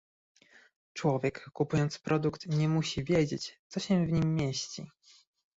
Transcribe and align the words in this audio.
Człowiek, 0.93 1.49
kupując 1.53 1.99
produkt, 1.99 2.47
nie 2.47 2.69
musi 2.69 3.03
wiedzieć, 3.03 3.59
co 3.67 3.79
się 3.79 4.05
w 4.05 4.11
nim 4.11 4.35
mieści 4.35 4.87